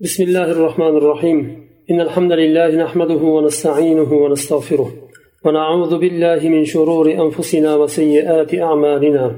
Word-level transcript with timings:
بسم 0.00 0.22
الله 0.22 0.50
الرحمن 0.50 0.96
الرحيم 0.96 1.66
إن 1.90 2.00
الحمد 2.00 2.32
لله 2.32 2.84
نحمده 2.84 3.14
ونستعينه 3.14 4.12
ونستغفره 4.12 4.90
ونعوذ 5.44 5.98
بالله 5.98 6.48
من 6.48 6.64
شرور 6.64 7.12
أنفسنا 7.12 7.76
وسيئات 7.76 8.54
أعمالنا 8.54 9.36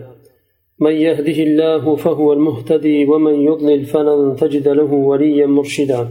من 0.81 0.93
يهده 0.93 1.43
الله 1.43 1.97
فهو 1.97 2.33
المهتدي 2.33 3.05
ومن 3.05 3.35
يضلل 3.35 3.85
فلن 3.85 4.37
تجد 4.37 4.69
له 4.69 4.93
وليا 4.93 5.47
مرشدا 5.47 6.09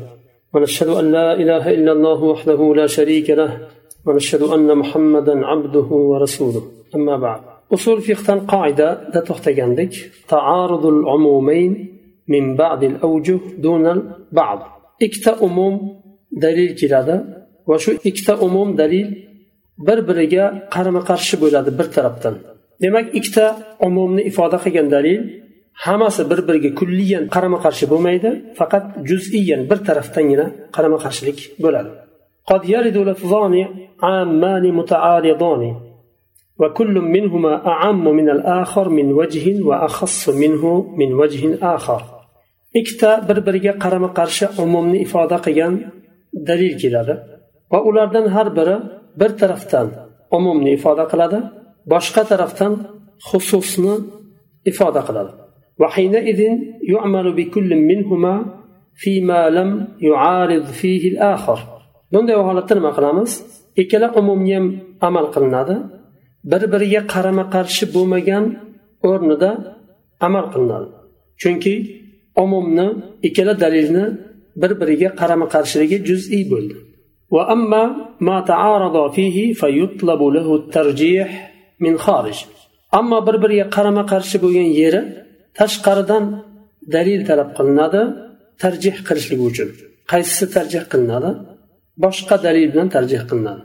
ونشهد 0.53 0.87
أن 0.87 1.11
لا 1.11 1.33
إله 1.33 1.69
إلا 1.71 1.91
الله 1.91 2.23
وحده 2.23 2.75
لا 2.75 2.87
شريك 2.87 3.29
له 3.29 3.67
ونشهد 4.05 4.41
أن 4.41 4.77
محمدا 4.77 5.45
عبده 5.45 5.89
ورسوله 6.11 6.61
أما 6.95 7.17
بعد 7.17 7.41
أصول 7.73 8.01
فقه 8.01 8.39
قاعدة 8.39 9.09
لا 9.13 9.23
تعارض 10.27 10.85
العمومين 10.85 11.98
من 12.29 12.55
بعض 12.55 12.83
الأوجه 12.83 13.39
دون 13.57 13.87
البعض. 13.87 14.59
إكتا 15.03 15.43
أموم 15.45 16.01
دليل 16.31 16.75
كلادا 16.79 17.17
وشو 17.67 17.91
إكتا 18.07 18.33
أموم 18.45 18.75
دليل 18.75 19.07
بربرجا 19.77 20.67
قرم 20.71 20.99
قرش 20.99 21.35
بولاد 21.35 21.77
برتربتا 21.77 22.31
دمك 22.81 23.15
إكتا 23.15 23.57
أموم 23.83 24.19
إفادة 24.19 24.57
خيان 24.57 24.89
دليل 24.89 25.43
حماس 25.73 26.21
بربرجا 26.21 26.69
كليا 26.79 27.27
قرم 27.31 27.55
قرش 27.55 27.85
بوميدا 27.85 28.41
فقط 28.55 28.83
جزئيا 28.99 29.67
برتربتا 29.69 30.21
ينا 30.21 30.51
قرم 30.73 30.95
قرش 30.95 31.23
لك 31.25 31.39
بولاد 31.59 31.87
قد 32.47 32.69
يرد 32.69 32.97
لفظان 32.97 33.65
عامان 34.03 34.73
متعارضان 34.73 35.75
وكل 36.59 36.93
منهما 37.01 37.67
أعم 37.67 38.05
من 38.15 38.29
الآخر 38.29 38.89
من 38.89 39.13
وجه 39.13 39.63
وأخص 39.63 40.29
منه 40.29 40.95
من 40.97 41.13
وجه 41.13 41.57
آخر. 41.75 42.18
ikkita 42.80 43.10
bir 43.28 43.38
biriga 43.46 43.72
qarama 43.84 44.10
qarshi 44.18 44.44
umumni 44.64 44.98
ifoda 45.06 45.36
qilgan 45.46 45.74
dalil 46.48 46.74
keladi 46.82 47.14
va 47.72 47.78
ulardan 47.88 48.26
har 48.34 48.48
biri 48.58 48.76
bir 49.20 49.30
tarafdan 49.40 49.86
umumni 50.38 50.70
ifoda 50.78 51.04
qiladi 51.12 51.38
boshqa 51.92 52.22
tarafdan 52.30 52.72
xususni 53.28 53.94
ifoda 54.70 55.02
qiladi 55.08 55.32
وحينئذ 55.80 56.40
يعمل 56.92 57.26
بكل 57.38 57.70
منهما 57.90 58.34
فيما 59.02 59.50
لم 59.50 59.70
يعارض 60.08 60.64
فيه 60.80 61.02
الآخر 61.12 61.58
bunday 62.12 62.36
holatda 62.48 62.74
nima 62.78 62.90
qilamiz 62.96 63.30
ikkala 63.82 64.08
umumga 64.20 64.54
ham 64.56 64.66
amal 65.08 65.26
qilinadi 65.34 65.76
bir 66.50 66.62
biriga 66.72 67.00
qarama 67.12 67.44
qarshi 67.54 67.84
bo'lmagan 67.94 68.44
o'rnida 69.10 69.50
amal 70.26 70.44
qilinadi 70.52 70.88
chunki 71.40 71.74
umumni 72.42 72.86
ikkala 73.28 73.54
dalilni 73.64 74.04
bir 74.62 74.72
biriga 74.80 75.10
qarama 75.20 75.46
qarshiligi 75.54 75.98
juz'iy 76.08 76.44
bo'ldi 76.52 76.76
وأما 77.34 77.82
ما 78.28 78.36
تعارض 78.50 78.96
فيه 79.16 79.36
فيطلب 79.60 80.20
له 80.36 80.48
الترجيح 80.60 81.28
من 81.84 81.94
خارج 81.98 82.36
أما 82.94 83.26
bir 83.26 83.36
biriga 83.42 83.70
qarama 83.70 84.04
qarshi 84.12 84.36
bo'lgan 84.42 84.68
yeri 84.80 85.00
tashqaridan 85.58 86.24
dalil 86.94 87.20
talab 87.28 87.50
qilinadi 87.58 88.00
tarjih 88.62 88.96
qilishlik 89.08 89.40
uchun 89.48 89.68
qaysisi 90.10 90.44
tarjih 90.56 90.82
qilinadi 90.92 91.30
boshqa 92.04 92.36
dalil 92.46 92.66
bilan 92.72 92.88
tarjih 92.96 93.22
qilinadi 93.30 93.62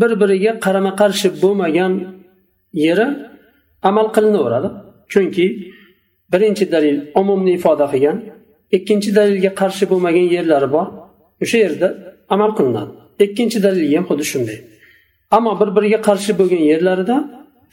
bir 0.00 0.12
biriga 0.22 0.52
qarama 0.64 0.92
qarshi 1.00 1.28
bo'lmagan 1.42 1.92
yeri 2.86 3.06
amal 3.88 4.06
qilinaveradi 4.16 4.68
chunki 5.12 5.46
birinchi 6.32 6.64
dalil 6.74 6.96
umumni 7.20 7.50
ifoda 7.58 7.86
qilgan 7.92 8.18
ikkinchi 8.76 9.10
dalilga 9.18 9.50
qarshi 9.60 9.84
bo'lmagan 9.90 10.26
yerlari 10.36 10.68
bor 10.76 10.86
o'sha 11.44 11.58
yerda 11.64 11.88
amal 12.34 12.50
qilinadi 12.58 12.92
ikkinchi 13.26 13.58
dalil 13.66 13.84
ham 13.96 14.04
xuddi 14.10 14.24
shunday 14.32 14.58
ammo 15.36 15.52
bir 15.60 15.68
biriga 15.76 16.00
qarshi 16.08 16.32
bo'lgan 16.40 16.62
yerlarida 16.72 17.16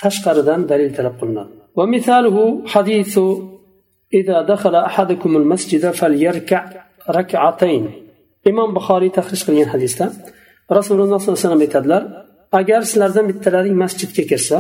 tashqaridan 0.04 0.60
dalil 0.72 0.90
talab 1.00 1.16
qilinadi 1.22 1.52
ومثاله 1.80 2.38
حديث 2.74 3.14
إذا 4.14 4.38
دخل 4.42 4.76
أحدكم 4.76 5.32
المسجد 5.42 5.84
فليركع 6.00 6.62
ركعتين 7.18 7.84
imom 8.50 8.70
buxoriy 8.78 9.12
tahrij 9.18 9.42
qilgan 9.48 9.70
hadisda 9.74 10.06
rasululloh 10.78 11.18
sollallohu 11.20 11.38
alayhi 11.38 11.46
vasallam 11.48 11.64
aytadilar 11.68 12.04
agar 12.60 12.82
sizlardan 12.90 13.26
bittalaring 13.32 13.76
masjidga 13.84 14.24
kirsa 14.32 14.58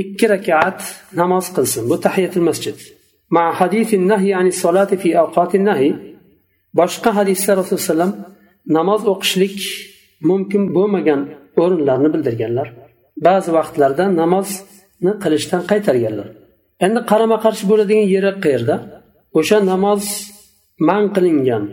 ikki 0.00 0.26
rakat 0.34 0.80
namoz 1.20 1.46
qilsin. 1.56 1.82
Bu 1.90 1.96
tahiyatul 2.06 2.44
masjid. 2.50 2.76
Ma 3.34 3.44
hadifin 3.60 4.02
nahi 4.12 4.30
ani 4.40 4.52
solati 4.62 4.96
fi 5.02 5.10
avqatin 5.22 5.62
nahi 5.70 5.90
boshqa 6.78 7.10
hadisda 7.18 7.52
rasululloh 7.60 7.88
sallam 7.92 8.12
vasallam 8.12 8.34
namoz 8.76 9.02
o'qishlik 9.12 9.58
mumkin 10.30 10.62
bo'lmagan 10.76 11.20
o'rinlarni 11.62 12.08
bildirganlar. 12.14 12.68
Ba'zi 13.26 13.50
vaqtlarda 13.58 14.04
namozni 14.20 15.12
qilishdan 15.22 15.62
qaytarganlar. 15.70 16.28
Endi 16.86 17.00
qarama 17.10 17.38
qarshi 17.44 17.64
bo'ladigan 17.70 18.06
yeri 18.14 18.32
qayerda 18.44 18.76
o'sha 19.38 19.58
namoz 19.72 20.02
man 20.88 21.04
qilingan 21.16 21.64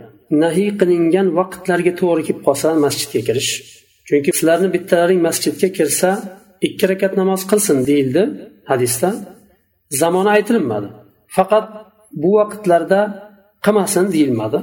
nahiy 0.42 0.70
qilingan 0.80 1.26
vaqtlarga 1.38 1.92
to'g'ri 2.00 2.22
kelib 2.26 2.40
qolsa 2.46 2.68
masjidga 2.84 3.20
kirish. 3.28 3.52
Chunki 4.08 4.30
sizlarni 4.36 4.68
bittalaring 4.74 5.20
masjidga 5.28 5.68
kirsa 5.78 6.10
ikki 6.66 6.84
rakat 6.90 7.12
namoz 7.20 7.42
qilsin 7.50 7.78
deyildi 7.88 8.22
hadisda. 8.70 9.10
Zamoni 10.00 10.30
aytilinmadi. 10.36 10.88
Faqat 11.36 11.66
bu 12.22 12.30
vaqtlarda 12.38 13.00
qilmasin 13.64 14.06
deyilmadi. 14.14 14.58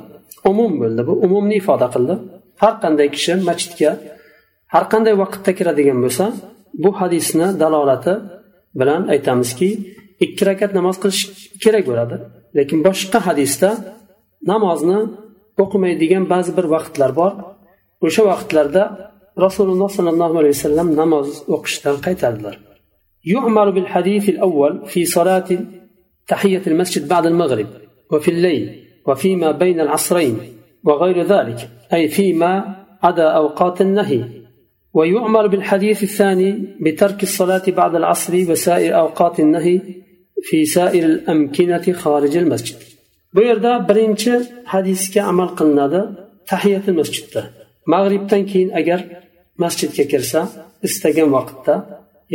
Umum 0.51 0.71
bo'ldi 0.81 1.01
bu 1.07 1.13
umumni 1.25 1.55
ifoda 1.61 1.87
qildi. 1.95 2.15
Har 2.61 2.73
qanday 2.83 3.07
kishi 3.15 3.33
masjidga 3.49 3.91
har 4.73 4.85
qanday 4.91 5.13
vaqtda 5.23 5.51
kiradigan 5.57 5.99
bo'lsa 6.05 6.25
bu 6.83 6.89
hadisni 6.99 7.47
dalolati 7.61 8.13
bilan 8.79 9.01
aytamizki 9.13 9.69
ikki 10.25 10.43
rakat 10.49 10.71
namoz 10.77 10.95
qilish 11.03 11.23
kerak 11.63 11.83
bo'ladi. 11.89 12.15
Lekin 12.57 12.79
boshqa 12.87 13.19
hadisda 13.27 13.69
namozni 14.51 14.99
o'qimaydigan 15.63 16.23
ba'zi 16.33 16.51
bir 16.57 16.65
vaqtlar 16.75 17.11
bor. 17.19 17.31
O'sha 18.05 18.23
vaqtlarda 18.31 18.83
rasululloh 19.37 19.89
sollallohu 19.97 20.35
alayhi 20.41 20.55
vasallam 20.57 20.87
namoz 21.01 21.27
o'qishdan 21.55 21.95
qaytardilar. 22.05 22.55
يعمل 23.25 23.71
بالحديث 23.71 24.29
الأول 24.29 24.85
في 24.87 25.05
صلاة 25.05 25.49
تحية 26.27 26.61
المسجد 26.67 27.07
بعد 27.07 27.25
المغرب 27.25 27.67
وفي 28.11 28.31
الليل 28.31 28.63
وفيما 29.07 29.51
بين 29.51 29.79
العصرين 29.79 30.37
وغير 30.83 31.23
ذلك 31.23 31.69
أي 31.93 32.07
فيما 32.07 32.75
عدا 33.03 33.27
أوقات 33.41 33.81
النهي 33.81 34.23
ويعمل 34.93 35.49
بالحديث 35.49 36.03
الثاني 36.03 36.75
بترك 36.81 37.23
الصلاة 37.23 37.63
بعد 37.67 37.95
العصر 37.95 38.33
وسائر 38.51 38.99
أوقات 38.99 39.39
النهي 39.39 39.79
في 40.41 40.65
سائر 40.65 41.05
الأمكنة 41.05 41.93
خارج 41.93 42.37
المسجد 42.37 42.81
bu 43.35 43.41
yerda 43.41 43.89
birinchi 43.89 44.33
hadisga 44.65 45.23
amal 45.23 45.55
qilinadi 45.55 46.01
tahiyatul 46.45 46.93
masjidda. 46.93 47.60
Mag'ribdan 47.93 48.43
keyin 48.51 48.69
agar 48.79 48.99
masjidga 49.63 50.05
kirsa 50.11 50.39
istagan 50.87 51.29
vaqtda 51.37 51.73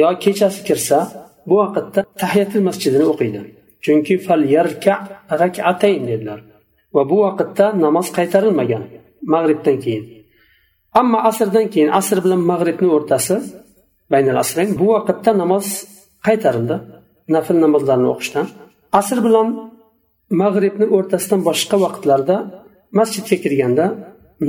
yo 0.01 0.07
kechasi 0.25 0.61
kirsa 0.69 0.99
bu 1.49 1.55
vaqtda 1.63 2.01
tahiyatul 2.21 2.65
masjidini 2.69 3.07
o'qiydi. 3.13 3.41
Chunki 3.85 4.15
fal 4.27 4.43
yarka 4.57 4.95
rakatayn 5.43 6.03
dedilar. 6.11 6.41
Va 6.95 7.03
bu 7.11 7.17
vaqtda 7.27 7.65
namoz 7.85 8.07
qaytarilmagan 8.17 8.83
mag'ribdan 9.33 9.77
keyin. 9.85 10.05
Ammo 11.01 11.19
asrdan 11.31 11.67
keyin 11.73 11.91
asr 12.01 12.19
bilan 12.25 12.41
mag'ribni 12.51 12.89
o'rtasi 12.97 13.37
baynal 14.13 14.39
asrayn 14.45 14.71
bu 14.81 14.87
vaqtda 14.95 15.31
namoz 15.43 15.67
qaytarildi. 16.27 16.77
Nafl 17.35 17.57
namozlarni 17.65 18.09
o'qishdan. 18.15 18.47
Asr 19.01 19.19
bilan 19.27 19.49
mag'ribni 20.43 20.87
o'rtasidan 20.97 21.41
boshqa 21.49 21.77
vaqtlarda 21.85 22.37
masjidga 22.99 23.37
kirganda 23.45 23.85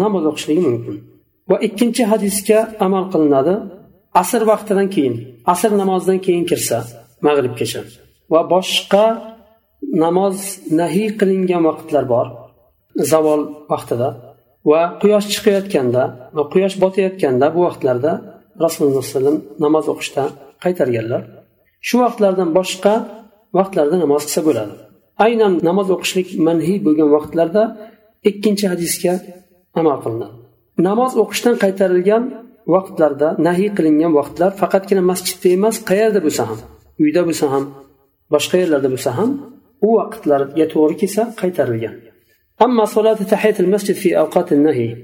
namoz 0.02 0.24
o'qishligi 0.30 0.62
mumkin. 0.68 0.96
Va 1.50 1.58
ikkinchi 1.68 2.04
hadisga 2.12 2.60
amal 2.86 3.06
qilinadi. 3.14 3.56
Asr 4.22 4.42
vaqtidan 4.52 4.88
keyin 4.96 5.16
asr 5.54 5.72
namozidan 5.82 6.20
keyin 6.26 6.46
kirsa 6.50 6.78
mag'ribgacha 7.26 7.82
va 8.34 8.42
boshqa 8.54 9.06
namoz 10.04 10.38
nahiy 10.80 11.10
qilingan 11.20 11.62
vaqtlar 11.70 12.04
bor 12.14 12.28
zavol 13.12 13.42
vaqtida. 13.72 14.10
Va 14.70 14.82
quyosh 15.02 15.28
chiqayotganda 15.34 16.04
va 16.38 16.44
quyosh 16.54 16.76
botayotganda 16.84 17.46
bu 17.56 17.60
vaqtlarda 17.68 18.12
rasululloh 18.64 19.04
alayhi 19.04 19.14
vasallam 19.14 19.38
namoz 19.66 19.86
o'qishdan 19.94 20.30
qaytarganlar. 20.64 21.22
Shu 21.88 21.96
vaqtlardan 22.04 22.50
boshqa 22.58 22.94
vaqtlarda 23.58 23.96
namoz 24.04 24.22
qilsa 24.28 24.42
bo'ladi. 24.48 24.74
Aynan 25.26 25.54
namoz 25.68 25.88
o'qishlik 25.96 26.28
manhiy 26.48 26.78
bo'lgan 26.86 27.10
vaqtlarda 27.16 27.64
ikkinchi 28.30 28.66
hadisga 28.74 29.14
amal 29.82 29.98
qilinadi 30.04 30.36
namoz 30.88 31.12
o'qishdan 31.24 31.56
qaytarilgan 31.64 32.24
vaqtlarda 32.74 33.28
nahiy 33.48 33.70
qilingan 33.78 34.12
vaqtlar 34.20 34.52
faqatgina 34.62 35.04
masjidda 35.12 35.48
emas 35.58 35.76
qayerda 35.90 36.20
bo'lsa 36.26 36.44
ham 36.50 36.60
uyda 37.04 37.22
bo'lsa 37.28 37.46
ham 37.54 37.64
boshqa 38.34 38.56
yerlarda 38.62 38.90
bo'lsa 38.94 39.10
ham 39.18 39.30
u 39.88 39.90
vaqtlarga 40.00 40.66
to'g'ri 40.74 40.96
kelsa 41.02 41.24
qaytarilgan 41.42 41.96
أما 42.62 42.86
صلاة 42.86 43.14
تحية 43.14 43.56
المسجد 43.60 43.96
في 43.96 44.20
أوقات 44.20 44.52
النهي 44.52 44.96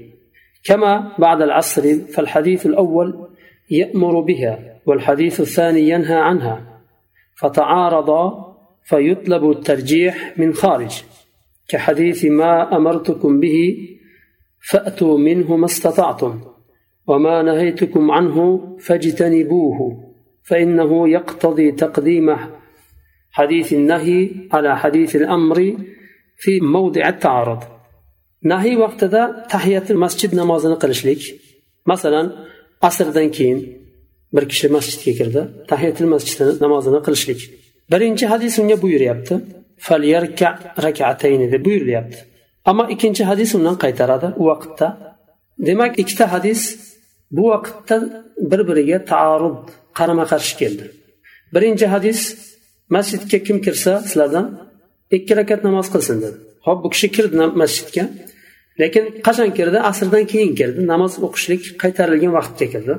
كما 0.64 1.12
بعد 1.18 1.42
العصر 1.42 1.84
فالحديث 2.14 2.66
الأول 2.66 3.28
يأمر 3.70 4.20
بها 4.20 4.80
والحديث 4.86 5.40
الثاني 5.40 5.88
ينهى 5.88 6.16
عنها 6.16 6.56
فتعارضا 7.36 8.54
فيطلب 8.84 9.50
الترجيح 9.50 10.38
من 10.38 10.54
خارج 10.54 11.02
كحديث 11.68 12.24
ما 12.24 12.76
أمرتكم 12.76 13.40
به 13.40 13.76
فأتوا 14.68 15.18
منه 15.18 15.56
ما 15.56 15.66
استطعتم 15.66 16.40
وما 17.06 17.42
نهيتكم 17.42 18.10
عنه 18.10 18.68
فاجتنبوه 18.80 20.04
فإنه 20.42 21.08
يقتضي 21.08 21.72
تقديم 21.72 22.36
حديث 23.30 23.72
النهي 23.72 24.30
على 24.52 24.78
حديث 24.78 25.16
الأمر 25.16 25.76
في 26.36 26.60
موضع 26.60 27.08
التعارض. 27.08 27.62
نهي 28.42 28.76
وقت 28.76 29.04
ذا 29.04 29.46
تحية 29.50 29.84
المسجد 29.90 30.34
نمازنا 30.34 30.74
قلشليك 30.74 31.40
مثلا 31.86 32.32
عصر 32.82 33.10
دنكين 33.10 33.84
بركش 34.32 34.66
المسجد 34.66 35.02
كيكردا 35.02 35.64
تحية 35.68 35.94
المسجد 36.00 36.64
نمازنا 36.64 36.98
قلشليك 36.98 37.50
برينجي 37.88 38.28
حديث 38.28 38.60
من 38.60 38.70
يبوير 38.70 39.02
يبت 39.02 39.44
فليركع 39.78 40.58
ركعتين 40.80 41.40
يبوير 41.40 41.88
يبت 41.88 42.33
ammo 42.70 42.84
ikkinchi 42.94 43.22
hadis 43.30 43.50
undan 43.58 43.76
qaytaradi 43.84 44.28
u 44.40 44.42
vaqtda. 44.50 44.86
Demak 45.66 45.92
ikkita 46.02 46.26
hadis 46.34 46.60
bu 47.36 47.44
vaqtda 47.52 47.96
bir 48.50 48.60
biriga 48.68 48.98
taarud 49.12 49.60
qarama 49.98 50.24
qarshi 50.32 50.54
keldi. 50.60 50.84
Birinchi 51.54 51.86
hadis 51.94 52.20
masjidga 52.96 53.38
kim 53.46 53.58
kirsa 53.66 53.92
sizlardan 54.08 54.46
ikki 55.16 55.32
rakat 55.40 55.60
namoz 55.68 55.86
qilsin 55.94 56.16
dedi. 56.24 56.36
Hop 56.66 56.78
bu 56.84 56.88
kishi 56.94 57.08
kirdi 57.16 57.36
masjidga. 57.62 58.04
Lekin 58.80 59.04
qachon 59.26 59.50
kirdi? 59.58 59.78
Asrdan 59.90 60.24
keyin 60.32 60.52
kirdi. 60.60 60.80
Namoz 60.92 61.12
o'qishlik 61.26 61.62
qaytarilgan 61.82 62.32
vaqtga 62.38 62.66
kirdi. 62.74 62.94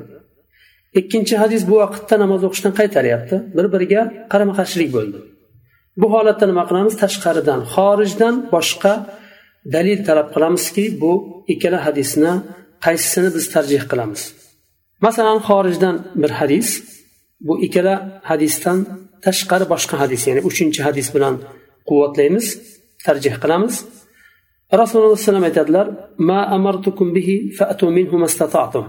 Ikkinchi 1.00 1.34
hadis 1.42 1.62
bu 1.70 1.76
vaqtda 1.84 2.14
namoz 2.24 2.40
o'qishdan 2.48 2.72
qaytaryapti. 2.80 3.36
Bir 3.56 3.66
biriga 3.74 4.02
qarama 4.32 4.54
qarshilik 4.58 4.90
bo'ldi. 4.96 5.18
Bu 6.00 6.06
holatda 6.14 6.44
nima 6.50 6.64
qilamiz? 6.68 6.94
Tashqaridan 7.02 7.60
xorijdan 7.74 8.34
boshqa 8.54 8.92
dalil 9.74 9.98
talab 10.08 10.28
qilamizki 10.34 10.84
bu 11.02 11.12
ikkala 11.52 11.78
hadisni 11.86 12.32
qaysisini 12.84 13.28
biz 13.36 13.44
tarjih 13.54 13.82
qilamiz. 13.90 14.22
Masalan 15.06 15.38
xorijdan 15.48 15.96
bir 16.22 16.32
hadis 16.40 16.68
bu 17.46 17.54
ikkala 17.66 17.94
hadisdan 18.30 18.78
tashqari 19.24 19.66
boshqa 19.72 19.94
hadis 20.02 20.22
ya'ni 20.28 20.42
uchinchi 20.50 20.80
hadis 20.88 21.08
bilan 21.14 21.34
quvvatlaymiz 21.88 22.46
tarjih 23.06 23.34
qilamiz. 23.42 23.74
Rasululloh 24.80 25.12
alayhi 25.12 25.24
vasallam 25.24 25.46
aytadilar 25.50 25.86
ma 26.28 26.40
amartukum 26.56 27.08
bihi 27.16 27.36
fa'tu 27.58 27.86
minhu 27.98 28.16
mastata'tum. 28.24 28.86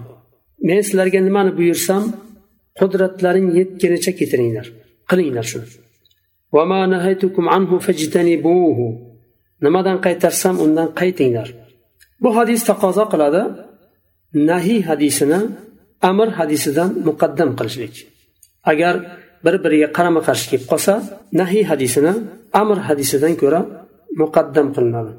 Men 0.68 0.80
sizlarga 0.88 1.20
nimani 1.28 1.52
buyursam 1.60 2.04
qudratlaring 2.80 3.48
yetganicha 3.60 4.12
ketiringlar 4.20 4.68
qilinglar 5.10 5.46
shuni. 5.52 5.68
Nimadan 9.66 9.98
qaytarsam 10.06 10.56
undan 10.66 10.90
qaytinglar. 11.00 11.48
Bu 12.24 12.30
hadis 12.38 12.62
taqozo 12.70 13.04
qiladi. 13.14 13.42
Nahiy 14.52 14.82
hadisini 14.90 15.40
amr 16.10 16.30
hadisidan 16.40 16.90
muqaddam 17.08 17.50
qilishlik. 17.58 17.96
Agar 18.72 18.94
bir 19.46 19.56
biriga 19.64 19.90
qarama 19.98 20.22
qarshi 20.28 20.46
kelib 20.52 20.66
qolsa 20.72 20.94
nahiy 21.42 21.64
hadisini 21.72 22.14
amr 22.62 22.78
hadisidan 22.88 23.34
ko'ra 23.42 23.62
muqaddam 24.22 24.68
qilinadi. 24.76 25.12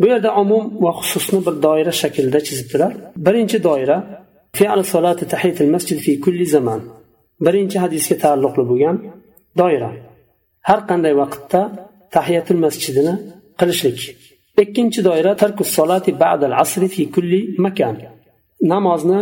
Bu 0.00 0.06
yerda 0.12 0.30
umum 0.42 0.64
va 0.84 0.90
xususni 1.00 1.40
bir 1.46 1.54
doira 1.66 1.92
shaklida 2.02 2.40
chizibdilar. 2.46 2.92
Birinchi 3.26 3.58
doira 3.68 3.98
masjid 5.74 5.98
fi 6.04 6.12
kulli 6.24 6.46
zaman. 6.56 6.80
Birinchi 7.46 7.76
hadisga 7.84 8.16
taalluqli 8.24 8.64
bo'lgan 8.70 8.96
doira. 9.60 9.90
Har 10.68 10.80
qanday 10.90 11.14
vaqtda 11.22 11.60
tahiyatul 12.14 12.60
masjidini 12.64 13.14
qilishlik 13.61 13.99
ikkinchi 14.63 14.99
doira 15.07 15.31
tarkus 15.41 15.69
solati 15.77 16.11
ba'dal 16.23 16.53
asri 16.63 16.87
fi 16.95 17.03
kulli 17.15 17.41
makan 17.65 17.95
namozni 18.73 19.21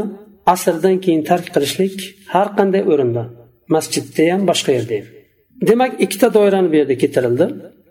asrdan 0.53 0.95
keyin 1.03 1.21
tark 1.29 1.45
qilishlik 1.55 1.95
har 2.33 2.47
qanday 2.57 2.83
o'rinda 2.91 3.23
masjidda 3.75 4.23
ham 4.31 4.41
boshqa 4.49 4.71
yerda 4.77 4.95
ham 4.99 5.07
demak 5.69 5.91
ikkita 6.05 6.27
doirani 6.37 6.67
bu 6.71 6.75
yerda 6.81 6.95
keltirildi 7.01 7.45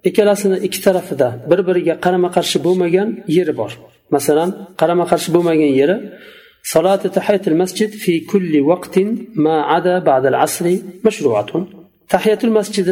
ikkalasini 0.08 0.56
ikki 0.66 0.81
tarafida 0.86 1.28
bir 1.50 1.60
biriga 1.69 1.94
qarama 2.04 2.31
qarshi 2.36 2.58
bo'lmagan 2.66 3.08
yeri 3.36 3.54
bor 3.60 3.72
masalan 4.16 4.50
qarama 4.81 5.04
qarshi 5.10 5.28
bo'lmagan 5.36 5.72
yeri 5.82 5.98
صلاة 6.75 6.96
تحية 6.96 7.44
المسجد 7.46 7.90
في 8.04 8.20
كل 8.20 8.52
وقت 8.60 8.98
ما 9.44 9.56
عدا 9.70 9.98
بعد 9.98 10.25
العصر 10.26 10.66
مشروعة 11.06 11.50
تحية 12.14 12.40
المسجد 12.44 12.88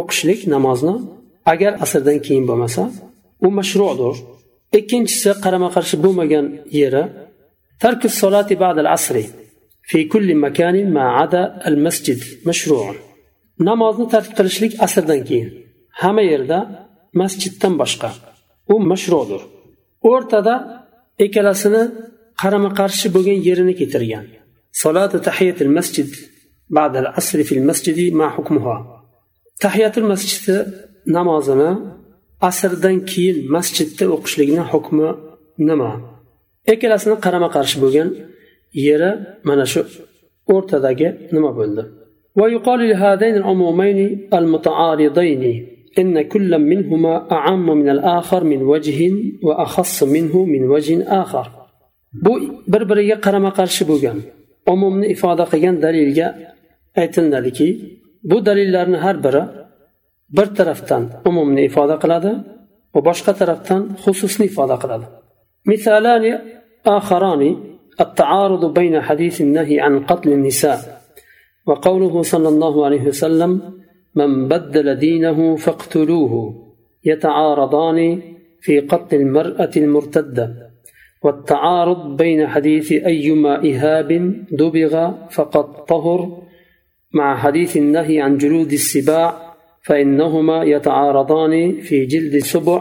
o'qishlik 0.00 0.40
namozni 0.54 0.94
agar 1.53 1.71
asrdan 1.83 2.19
keyin 2.25 2.45
bo'lmasa 2.49 2.83
u 3.45 3.47
mashrudir. 3.59 4.15
Ikkinchisi 4.79 5.31
qarama 5.43 5.69
qarshi 5.75 5.95
bo'lmagan 6.03 6.45
yeri 6.79 7.03
tarki 7.83 8.09
solati 8.21 8.55
ba'dal 8.63 8.89
asri 8.97 9.23
fi 9.89 9.99
kulli 10.11 10.35
makanin 10.45 10.87
ma 10.97 11.05
ada 11.23 11.41
al 11.67 11.77
masjid 11.85 12.19
mashruun 12.49 12.95
namozni 13.67 14.05
tark 14.13 14.29
qilishlik 14.37 14.73
asrdan 14.85 15.21
keyin 15.29 15.49
hamma 16.01 16.23
yerda 16.31 16.59
masjiddan 17.21 17.73
boshqa 17.81 18.09
u 18.73 18.75
mashrudir. 18.91 19.41
O'rtada 20.11 20.55
ikkalasini 21.25 21.83
qarama 22.41 22.69
qarshi 22.79 23.07
bo'lgan 23.15 23.39
yerini 23.47 23.73
keltirgan. 23.79 24.25
Solatu 24.81 25.17
tahiyatil 25.27 25.71
masjid 25.77 26.09
ba'dal 26.77 27.07
asri 27.19 27.43
fil 27.49 27.63
masjidi 27.69 28.05
ma 28.19 28.27
hukmuha. 28.35 28.77
Tahiyatul 29.63 30.07
masjidi 30.11 30.55
namozini 31.16 31.70
asrdan 32.48 32.96
keyin 33.10 33.36
masjidda 33.54 34.04
o'qishlikni 34.14 34.62
hukmi 34.72 35.08
nima 35.68 35.90
ikkalasini 36.72 37.16
qarama 37.24 37.48
qarshi 37.56 37.76
bo'lgan 37.82 38.08
yeri 38.86 39.10
mana 39.48 39.64
shu 39.72 39.80
o'rtadagi 40.54 41.08
nima 41.36 41.52
bo'ldi 41.60 41.84
ويقال 42.40 42.80
لهذين 42.90 43.34
العمومين 43.42 43.98
المتعارضين 44.38 45.42
إن 46.00 46.22
كل 46.22 46.58
منهما 46.58 47.14
أعم 47.32 47.66
من 47.80 47.88
الآخر 47.88 48.44
من 48.44 48.60
وجه 48.62 48.98
وأخص 49.46 50.02
منه 50.02 50.34
من 50.44 50.62
وجه 50.72 50.94
آخر 51.22 51.46
bu 52.14 52.32
bir 52.68 52.82
biriga 52.90 53.16
qarama 53.20 53.50
qarshi 53.58 53.82
bo'lgan 53.90 54.18
umumni 54.72 55.06
ifoda 55.14 55.44
qilgan 55.52 55.76
dalilga 55.84 56.26
aytiladiki 57.02 57.68
bu 58.30 58.36
dalillarni 58.46 58.98
har 59.04 59.16
biri 59.24 59.42
bir 60.37 60.47
tarafdan 60.57 61.03
umumni 61.29 61.61
ifoda 61.69 61.95
qiladi 62.03 62.31
va 62.93 62.99
boshqa 63.09 63.31
tarafdan 63.41 63.81
xususni 64.03 64.45
ifoda 64.51 64.77
qiladi. 64.83 65.07
مثالان 65.65 66.39
آخران 66.85 67.57
التعارض 68.01 68.73
بين 68.73 69.01
حديث 69.01 69.41
النهي 69.41 69.79
عن 69.79 69.93
قتل 69.99 70.31
النساء 70.31 71.01
وقوله 71.65 72.21
صلى 72.21 72.47
الله 72.47 72.85
عليه 72.85 73.03
وسلم 73.07 73.61
من 74.15 74.47
بدل 74.47 74.95
دينه 74.95 75.55
فاقتلوه 75.55 76.33
يتعارضان 77.05 78.21
في 78.61 78.79
قتل 78.79 79.15
المرأة 79.15 79.71
المرتدة 79.77 80.69
والتعارض 81.23 82.17
بين 82.17 82.47
حديث 82.47 82.91
أيما 82.91 83.53
إهاب 83.69 84.09
دبغ 84.51 85.11
فقد 85.29 85.85
طهر 85.85 86.43
مع 87.13 87.37
حديث 87.37 87.77
النهي 87.77 88.21
عن 88.21 88.37
جلود 88.37 88.71
السباع 88.71 89.48
فإنهما 89.88 90.58
يتعارضان 90.74 91.54
في 91.86 91.96
جلد 92.12 92.34
السبع 92.34 92.78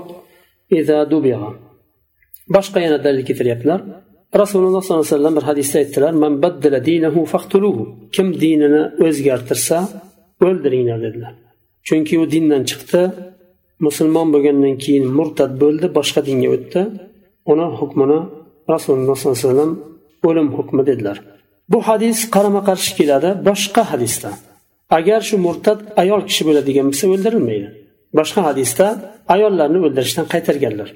إذا 0.71 1.03
دبغ 1.03 1.41
boshqa 2.55 2.79
yana 2.85 2.97
dalil 3.05 3.23
keltiryaptilar 3.29 3.79
rasululloh 4.41 4.81
sollallohu 4.83 5.05
alayhi 5.05 5.15
vasallam 5.15 5.35
bir 5.37 5.45
hadisda 5.49 5.75
aytdilar 5.81 6.13
man 6.23 6.33
baddala 6.43 6.79
dinahu 6.89 7.19
faqtuluhu 7.33 7.83
kim 8.15 8.27
dinini 8.43 8.83
o'zgartirsa 9.05 9.77
o'ldiringlar 10.45 10.99
dedilar 11.05 11.33
chunki 11.87 12.15
u 12.21 12.25
dindan 12.33 12.63
chiqdi 12.69 13.01
musulmon 13.85 14.27
bo'lgandan 14.33 14.75
keyin 14.83 15.05
murtad 15.17 15.51
bo'ldi 15.63 15.87
boshqa 15.97 16.21
dinga 16.27 16.49
o'tdi 16.55 16.81
uni 17.51 17.67
hukmini 17.79 18.19
rasululloh 18.73 19.15
sollallohu 19.19 19.39
alayhi 19.39 19.49
vasallam 19.49 19.71
o'lim 20.27 20.47
hukmi 20.57 20.81
dedilar 20.89 21.17
bu 21.71 21.79
hadis 21.87 22.17
qarama 22.35 22.61
qarshi 22.69 22.91
keladi 22.99 23.29
boshqa 23.49 23.81
hadisda 23.91 24.29
agar 24.96 25.20
shu 25.28 25.36
murtad 25.46 25.78
ayol 26.02 26.20
kishi 26.28 26.42
bo'ladigan 26.48 26.86
bo'lsa 26.90 27.04
o'ldirilmaydi. 27.14 27.68
Boshqa 28.18 28.40
hadisda 28.48 28.86
ayollarni 29.34 29.78
o'ldirishdan 29.86 30.26
qaytarganlar. 30.32 30.88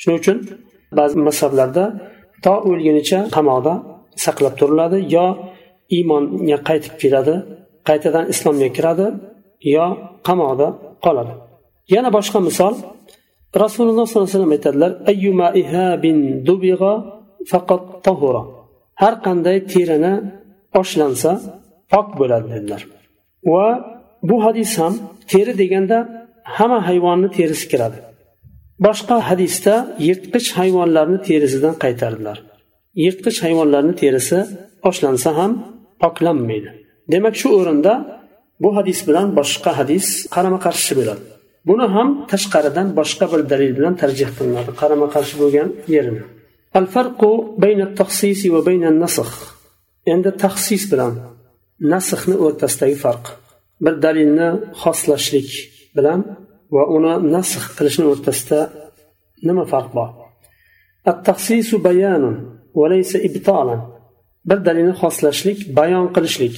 Shuning 0.00 0.18
uchun 0.22 0.38
ba'zi 0.98 1.16
mazhablarda 1.28 1.84
to 2.44 2.54
o'lgunicha 2.68 3.18
qamoqda 3.36 3.74
saqlab 4.24 4.54
turiladi 4.60 4.98
yo 5.16 5.26
iymonga 5.96 6.58
qaytib 6.68 6.94
keladi 7.02 7.34
qaytadan 7.88 8.24
islomga 8.32 8.68
kiradi 8.76 9.06
yo 9.76 9.86
qamoqda 10.28 10.68
qoladi. 11.04 11.34
Yana 11.94 12.10
boshqa 12.16 12.38
misol 12.48 12.74
rasululloh 13.64 14.04
sollallohu 14.06 14.28
alayhi 14.28 14.38
vasallam 14.38 14.54
aytadilar 14.58 14.92
ayyuma 15.10 15.48
ihabin 15.62 16.18
dubig'a 16.48 16.94
faqat 17.50 17.82
tahura. 18.06 18.42
Har 19.02 19.14
qanday 19.26 19.58
terini 19.72 20.14
oshlansa 20.80 21.30
pok 21.92 22.06
bo'ladi 22.20 22.48
dedilar. 22.54 22.82
Va 23.50 23.66
bu 24.28 24.36
hadis 24.44 24.78
ham 24.78 24.94
teri 25.30 25.52
deganda 25.62 25.98
hamma 26.56 26.78
hayvonni 26.88 27.28
terisi 27.38 27.66
kiradi 27.72 27.98
boshqa 28.86 29.16
hadisda 29.28 29.74
yirtqich 30.06 30.48
hayvonlarni 30.58 31.18
terisidan 31.28 31.74
qaytardilar. 31.84 32.38
Yirtqich 33.04 33.38
hayvonlarni 33.44 33.94
terisi 34.02 34.38
oshlansa 34.88 35.30
ham 35.38 35.52
poklanmaydi. 36.02 36.70
Demak 37.12 37.34
shu 37.40 37.48
o'rinda 37.58 37.92
bu 38.62 38.70
hadis 38.78 38.98
bilan 39.08 39.28
boshqa 39.38 39.70
hadis 39.80 40.06
qarama 40.34 40.58
qarshi 40.66 40.92
bo'ladi. 40.98 41.22
Buni 41.68 41.86
ham 41.94 42.08
tashqaridan 42.32 42.88
boshqa 42.98 43.24
bir 43.32 43.40
dalil 43.52 43.72
bilan 43.78 43.94
tarjih 44.02 44.30
qilinadi 44.36 44.70
qarama 44.80 45.06
qarshi 45.14 45.34
bo'lgan 45.42 45.68
yerini. 45.94 46.22
Al 46.78 46.86
farqu 46.94 47.30
bayna 47.64 47.86
taxsisi 48.00 48.46
va 48.54 48.60
bayna 48.68 48.88
nasx 49.02 49.30
endi 50.12 50.30
taxsis 50.44 50.82
bilan 50.92 51.12
nasxni 51.92 52.36
o'rtasidagi 52.44 52.96
farq. 53.04 53.24
Bir 53.84 53.94
dalilni 54.04 54.48
xoslashlik 54.82 55.50
bilan 55.96 56.20
va 56.74 56.82
uni 56.96 57.14
nasx 57.34 57.64
qilishni 57.76 58.06
o'rtasida 58.12 58.60
nima 59.46 59.64
farq 59.72 59.90
bor? 59.98 60.10
At-taxsisu 61.10 61.76
bayanun 61.86 62.36
va 62.78 62.86
laysa 62.92 63.16
bir 64.48 64.58
dalilni 64.66 64.94
xoslashlik 65.02 65.58
bayon 65.78 66.06
qilishlik 66.14 66.56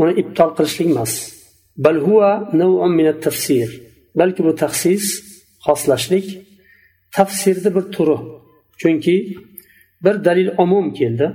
uni 0.00 0.12
ibtol 0.22 0.50
qilishlik 0.56 0.88
emas. 0.94 1.12
Bal 1.84 1.98
huwa 2.06 2.30
naw'un 2.60 2.92
min 2.98 3.06
at-tafsir. 3.12 3.68
Balki 4.18 4.40
bu 4.46 4.52
taxsis 4.62 5.04
xoslashlik 5.66 6.26
tafsirni 7.16 7.70
bir 7.76 7.84
turi 7.94 8.18
chunki 8.80 9.16
bir 10.04 10.16
dalil 10.26 10.48
umum 10.64 10.86
keldi. 10.98 11.26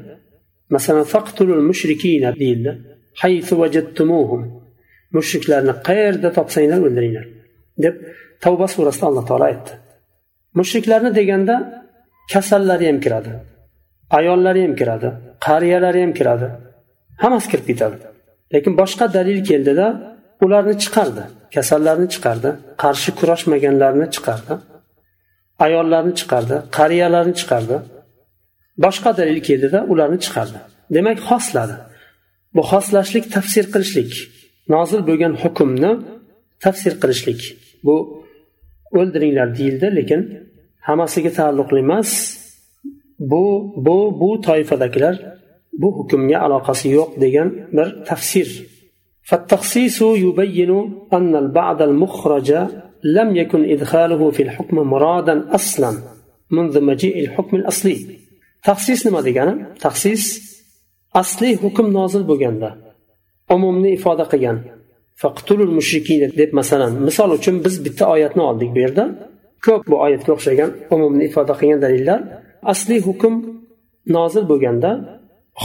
Masalan 0.75 1.05
faqtulul 1.13 1.63
mushrikina 1.69 2.31
deyildi. 2.41 2.71
Mushriklarni 5.17 5.73
qayerda 5.87 6.29
topsanglar 6.37 6.79
o'ldiringlar 6.87 7.25
deb 7.83 7.95
tavba 8.43 8.67
surasida 8.75 9.05
alloh 9.09 9.25
taolo 9.29 9.45
aytdi. 9.51 9.71
Mushriklarni 10.59 11.11
deganda 11.19 11.55
kasallari 12.33 12.85
ham 12.89 12.99
kiradi 13.05 13.31
ayollari 14.17 14.61
ham 14.65 14.73
kiradi 14.79 15.09
qariyalari 15.47 15.99
ham 16.05 16.13
kiradi 16.19 16.47
hammasi 17.23 17.47
kirib 17.51 17.65
ketadi. 17.71 17.97
Lekin 18.53 18.73
boshqa 18.81 19.05
dalil 19.17 19.39
keldida 19.49 19.87
ularni 20.45 20.75
chiqardi 20.83 21.23
kasallarni 21.55 22.07
chiqardi 22.13 22.49
qarshi 22.83 23.11
kurashmaganlarni 23.19 24.07
chiqardi 24.15 24.53
ayollarni 25.65 26.13
chiqardi 26.19 26.55
qariyalarni 26.77 27.33
chiqardi. 27.41 27.77
Boshqa 28.85 29.11
dalil 29.19 29.39
keldida 29.47 29.79
ularni 29.91 30.19
chiqardi. 30.25 30.59
Demak 30.95 31.17
xosladi. 31.29 31.75
bu 32.54 32.62
xoslashlik 32.70 33.24
tafsir 33.34 33.64
qilishlik 33.74 34.12
nozil 34.74 35.00
bo'lgan 35.08 35.32
hukmni 35.42 35.92
tafsir 36.64 36.92
qilishlik 37.02 37.40
bu 37.86 37.96
o'ldiringlar 38.98 39.48
deyildi 39.58 39.88
lekin 39.98 40.20
hammasiga 40.88 41.30
taalluqli 41.38 41.80
emas 41.86 42.10
bu 43.30 43.44
bu 43.86 43.96
bu 44.20 44.30
toifadagilar 44.46 45.14
bu 45.80 45.88
hukmga 45.98 46.38
aloqasi 46.46 46.86
yo'q 46.98 47.10
degan 47.24 47.48
bir 47.76 47.88
tafsir 48.10 48.48
فالتخصيص 49.30 49.98
يبين 50.02 50.72
أن 51.12 51.32
البعض 51.36 51.82
المخرج 51.82 52.48
لم 53.04 53.36
يكن 53.36 53.70
إدخاله 53.74 54.30
في 54.30 54.42
الحكم 54.42 54.76
مرادا 54.76 55.54
أصلا 55.54 55.92
منذ 56.50 56.74
مجيء 56.80 57.20
الحكم 57.24 57.56
الأصلي 57.56 57.96
تخصيص 58.64 59.06
نما 59.06 59.20
دegani 59.22 59.80
تخصيص 59.80 60.24
asliy 61.21 61.55
hukm 61.63 61.87
nozil 61.97 62.23
bo'lganda 62.29 62.69
umumni 63.55 63.89
ifoda 63.97 64.25
qilgan 64.31 64.57
faqtulul 65.21 65.71
mushrikina 65.77 66.27
deb 66.41 66.51
masalan 66.59 66.91
misol 67.07 67.29
uchun 67.37 67.55
biz 67.65 67.75
bitta 67.85 68.03
oyatni 68.13 68.41
oldik 68.49 68.69
bu 68.75 68.79
yerda. 68.85 69.03
Ko'p 69.65 69.83
bu 69.91 69.95
oyatga 70.05 70.31
o'xshagan 70.35 70.69
umumni 70.95 71.23
ifoda 71.29 71.53
qilgan 71.59 71.79
dalillar. 71.85 72.19
Asli 72.73 72.95
hukm 73.07 73.33
nozil 74.15 74.43
bo'lganda 74.51 74.91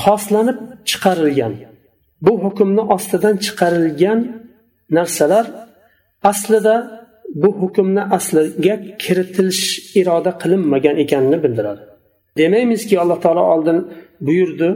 xoslanib 0.03 0.59
chiqarilgan 0.89 1.53
bu 2.27 2.33
hukmni 2.45 2.83
ostidan 2.97 3.35
chiqarilgan 3.45 4.19
narsalar 4.97 5.47
aslida 6.31 6.75
bu 7.43 7.51
hukmni 7.63 8.03
asliga 8.17 8.75
kiritilish 9.03 9.65
iroda 10.01 10.33
qilinmagan 10.43 10.97
ekanini 11.05 11.39
bildiradi. 11.45 11.83
Demaymizki 12.39 12.95
alloh 13.03 13.19
taolo 13.25 13.43
oldin 13.55 13.79
buyurdi 14.27 14.69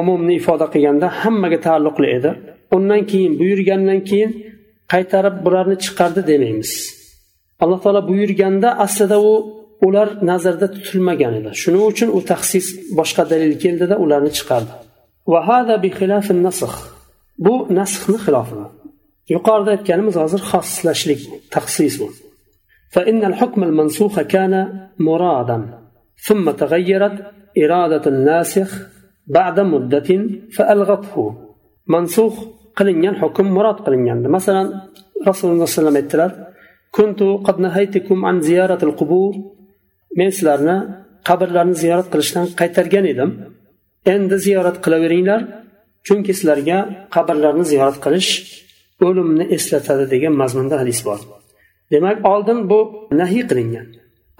umumni 0.00 0.32
ifoda 0.40 0.66
qilganda 0.72 1.06
hammaga 1.20 1.58
taalluqli 1.66 2.08
edi 2.16 2.30
undan 2.76 3.02
keyin 3.10 3.32
buyurgandan 3.40 4.00
keyin 4.08 4.30
qaytarib 4.92 5.36
bularni 5.44 5.76
chiqardi 5.84 6.22
demaymiz 6.30 6.72
alloh 7.62 7.78
taolo 7.84 8.00
buyurganda 8.10 8.68
aslida 8.84 9.16
u 9.30 9.32
ular 9.86 10.08
nazarda 10.30 10.66
tutilmagan 10.74 11.32
edi 11.40 11.50
shuning 11.62 11.84
uchun 11.92 12.08
u 12.18 12.20
taxsis 12.30 12.66
boshqa 12.98 13.22
dalil 13.32 13.54
keldida 13.62 13.96
ularni 14.04 14.32
chiqardi 14.38 14.72
bu 17.46 17.54
nasxni 17.78 18.18
xilofi 18.24 18.54
yuqorida 19.34 19.70
aytganimiz 19.76 20.14
hozir 20.22 20.40
xoslashlik 20.50 21.20
taxsis 21.54 21.94
bu 22.02 22.08
فإن 22.94 23.24
الحكم 23.24 23.60
المنسوخ 23.68 24.14
كان 24.20 24.54
مرادا 24.98 25.58
ثم 26.26 26.50
تغيرت 26.50 27.16
إرادة 27.58 28.04
الناسخ 28.06 28.68
ba'da 29.35 29.63
muddatin 29.73 30.21
faalghathu. 30.55 31.23
Mansukh 31.93 32.37
qilingan 32.77 33.15
hukm 33.21 33.47
murod 33.55 33.79
qilingandi. 33.85 34.27
Masalan 34.37 34.67
rasululloh 35.27 35.65
alayhi 35.65 35.73
vasallam 35.73 35.95
aytdilar 36.01 36.31
kuntu 36.97 37.27
qad 37.45 37.57
nahaytukum 37.65 38.19
an 38.29 38.35
ziyaratil 38.47 38.93
qubur. 38.99 39.33
Men 40.17 40.29
sizlarni 40.35 40.77
qabrlarni 41.27 41.75
ziyorat 41.83 42.07
qilishdan 42.13 42.45
qaytargan 42.59 43.05
edim. 43.13 43.29
Endi 44.13 44.35
ziyorat 44.45 44.77
qilaveringlar 44.85 45.41
chunki 46.07 46.31
sizlarga 46.37 46.77
qabrlarni 47.15 47.65
ziyorat 47.71 47.97
qilish 48.05 48.31
o'limni 49.07 49.45
eslatadi 49.55 50.05
degan 50.13 50.33
mazmunda 50.41 50.75
hadis 50.81 50.99
bor. 51.07 51.19
Demak 51.93 52.17
oldin 52.31 52.59
bu 52.71 52.79
nahiy 53.21 53.43
qilingan. 53.49 53.87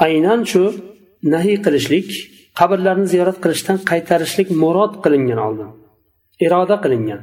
Aynan 0.05 0.41
shu 0.51 0.63
nahiy 1.33 1.57
qilishlik 1.65 2.09
qabrlarni 2.59 3.07
ziyorat 3.13 3.37
qilishdan 3.43 3.77
qaytarishlik 3.89 4.47
murod 4.61 4.93
qilingan 5.03 5.39
oldin. 5.47 5.69
Iroda 6.45 6.75
qilingan 6.83 7.21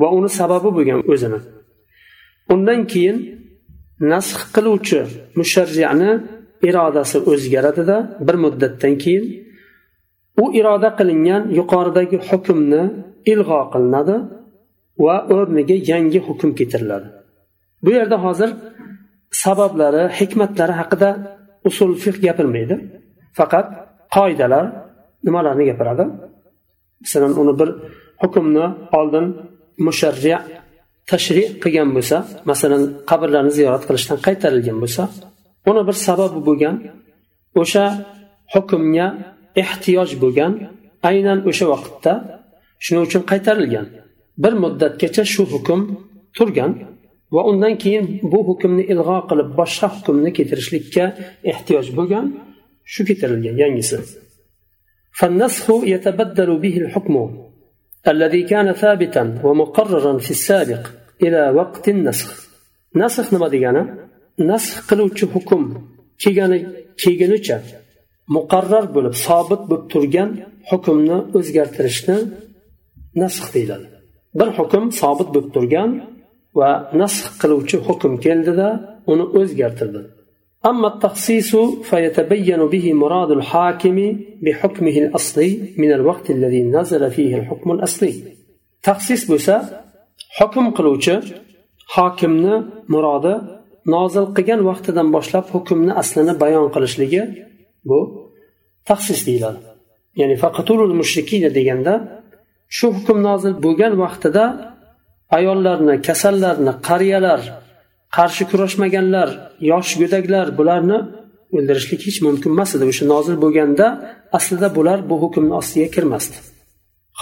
va 0.00 0.08
uni 0.16 0.30
sababi 0.40 0.70
bo'lgan 0.76 1.00
o'zini. 1.12 1.40
Undan 2.54 2.80
keyin 2.92 3.16
nasx 4.12 4.40
qiluvchi 4.54 5.00
musharriani 5.38 6.10
irodasi 6.68 7.18
o'zgaradida 7.32 7.96
bir 8.26 8.36
muddatdan 8.44 8.94
keyin 9.02 9.24
u 10.42 10.44
iroda 10.60 10.88
qilingan 10.98 11.42
yuqoridagi 11.58 12.18
hukmni 12.28 12.82
ilg'o 13.32 13.60
qilinadi 13.72 14.16
va 15.04 15.16
o'rniga 15.34 15.76
yangi 15.90 16.20
hukm 16.26 16.50
keltiriladi 16.58 17.08
bu 17.84 17.90
yerda 17.98 18.16
hozir 18.24 18.50
sabablari 19.44 20.02
hikmatlari 20.18 20.74
haqida 20.80 21.10
usul 21.68 21.90
fiq 22.02 22.16
gapirmaydi. 22.26 22.74
Faqat 23.38 23.66
qoidalar 24.14 24.64
nimalarni 25.26 25.64
gapiradi? 25.70 26.04
Masalan 27.02 27.32
uni 27.42 27.54
bir 27.60 27.68
hukmni 28.22 28.66
oldin 28.98 29.26
musharri 29.86 30.34
tashri 31.10 31.44
qilgan 31.62 31.88
bo'lsa 31.96 32.16
masalan 32.50 32.82
qabrlarni 33.10 33.52
ziyorat 33.58 33.82
qilishdan 33.88 34.18
qaytarilgan 34.26 34.78
bo'lsa 34.82 35.02
uni 35.70 35.82
bir 35.88 35.96
sababi 36.06 36.40
bo'lgan 36.48 36.76
o'sha 37.60 37.84
hukmga 38.54 39.06
ehtiyoj 39.62 40.10
bo'lgan 40.22 40.52
aynan 41.08 41.38
o'sha 41.50 41.64
vaqtda 41.72 42.12
shuning 42.84 43.02
uchun 43.08 43.22
qaytarilgan. 43.30 43.86
Bir 44.42 44.52
muddatgacha 44.62 45.22
shu 45.34 45.42
hukm 45.54 45.80
turgan 46.36 46.72
va 47.34 47.40
undan 47.50 47.74
keyin 47.82 48.04
bu 48.32 48.38
hukmni 48.48 48.84
ilg'o 48.92 49.18
qilib 49.30 49.48
boshqa 49.60 49.86
hukmni 49.96 50.30
keltirishlikka 50.36 51.04
ehtiyoj 51.50 51.86
bo'lgan 51.98 52.26
shu 52.93 53.01
keltirilgan 53.07 53.57
yangisi 53.63 53.97
فالنسخ 55.19 55.65
يتبدل 55.93 56.49
به 56.63 56.75
الحكم 56.83 57.15
الذي 58.13 58.41
كان 58.51 58.67
ثابتا 58.83 59.23
ومقررا 59.43 60.13
في 60.25 60.31
السابق 60.37 60.83
إلى 61.23 61.41
وقت 61.59 61.85
النسخ 61.95 62.29
نسخ 63.01 63.25
nima 63.33 63.47
degani 63.55 63.83
nasx 64.49 64.73
qiluvchi 64.89 65.25
hukm 65.33 65.63
kelgani 66.21 66.57
kelgunicha 67.01 67.57
muqarrar 68.35 68.85
bo'lib 68.95 69.15
sobit 69.25 69.61
bo'lib 69.69 69.85
turgan 69.93 70.29
hukmni 70.69 71.17
o'zgartirishni 71.37 72.17
nasx 73.21 73.45
deyiladi 73.55 73.87
bir 74.39 74.49
hukm 74.57 74.83
sobit 75.01 75.29
bo'lib 75.33 75.49
turgan 75.55 75.89
va 76.59 76.69
nasx 77.01 77.23
qiluvchi 77.41 77.77
hukm 77.87 78.13
keldida 78.25 78.67
uni 79.11 79.25
o'zgartirdi 79.39 80.01
أما 80.65 80.87
التخصيص 80.87 81.55
فيتبين 81.89 82.61
به 82.73 82.93
مراد 82.93 83.31
الحاكم 83.31 83.97
بحكمه 84.41 84.95
الأصلي 85.03 85.73
من 85.77 85.91
الوقت 85.91 86.29
الذي 86.29 86.63
نزل 86.63 87.11
فيه 87.11 87.37
الحكم 87.37 87.71
الأصلي 87.71 88.13
تخصيص 88.83 89.31
بوسا 89.31 89.83
حكم 90.29 90.71
قلوچ 90.71 91.09
حاكمنا 91.87 92.55
مراد 92.89 93.57
nozil 93.95 94.25
qilgan 94.35 94.61
vaqtidan 94.69 95.07
boshlab 95.15 95.45
hukmni 95.53 95.93
aslini 96.01 96.33
bayon 96.43 96.67
qilishligi 96.73 97.21
bu 97.89 97.99
taxsis 98.89 99.19
deyiladi 99.27 99.59
ya'ni 100.19 100.35
faqatulul 100.43 100.93
mushrikina 101.01 101.49
deganda 101.57 101.93
shu 102.77 102.87
hukm 102.97 103.17
nozil 103.27 103.53
bo'lgan 103.65 103.93
vaqtida 104.03 104.45
ayollarni 105.37 105.95
kasallarni 106.07 106.73
qariyalar 106.87 107.41
qarshi 108.17 108.43
kurashmaganlar 108.51 109.29
yosh 109.71 109.91
go'daklar 110.01 110.47
bularni 110.59 110.97
o'ldirishlik 111.57 112.01
hech 112.07 112.19
mumkin 112.27 112.49
emas 112.55 112.71
edi 112.75 112.85
o'sha 112.91 113.05
nozil 113.13 113.35
bo'lganda 113.43 113.85
aslida 114.37 114.67
bular 114.77 114.99
bu 115.09 115.15
hukmni 115.23 115.53
ostiga 115.61 115.87
kirmasdi 115.95 116.37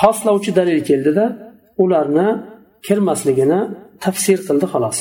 xoslovchi 0.01 0.51
dalil 0.59 0.79
keldida 0.89 1.25
ularni 1.83 2.27
kirmasligini 2.87 3.59
tafsir 4.03 4.39
qildi 4.47 4.67
xolos 4.75 4.99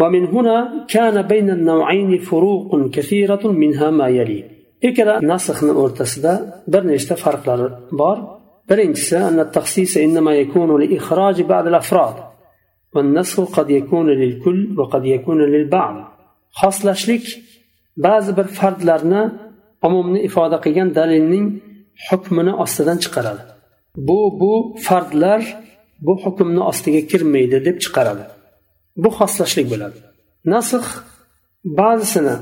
ومن 0.00 0.24
هنا 0.34 0.56
كان 0.94 1.16
بين 1.32 1.48
النوعين 1.50 2.18
فروق 2.18 2.90
كثيرة 2.96 3.44
منها 3.62 3.90
ما 3.90 4.08
يلي 4.08 4.40
ikkala 4.88 5.14
nasxni 5.32 5.72
o'rtasida 5.82 6.32
bir 6.72 6.82
nechta 6.90 7.14
farqlar 7.24 7.60
bor 8.00 8.16
birinchisi 8.70 9.18
xoslashlik 16.60 17.24
ba'zi 18.06 18.30
bir 18.38 18.46
fardlarni 18.58 19.22
umumni 19.86 20.20
ifoda 20.28 20.58
qilgan 20.64 20.88
dalilning 20.98 21.46
hukmini 22.08 22.52
ostidan 22.64 22.98
chiqaradi 23.04 23.42
bu 24.08 24.20
bu 24.40 24.52
fardlar 24.86 25.42
bu 26.06 26.12
hukmni 26.24 26.62
ostiga 26.70 27.00
kirmaydi 27.10 27.58
deb 27.66 27.76
chiqaradi 27.84 28.24
bu 29.02 29.08
xoslashlik 29.18 29.66
bo'ladi 29.72 29.98
nasx 30.52 30.84
ba'zisini 31.80 32.36